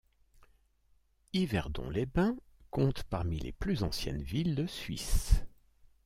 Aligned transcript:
Yverdon-les-Bains 1.33 2.35
compte 2.71 3.03
parmi 3.03 3.37
les 3.39 3.51
plus 3.51 3.83
anciennes 3.83 4.23
villes 4.23 4.55
de 4.55 4.65
Suisse. 4.65 5.45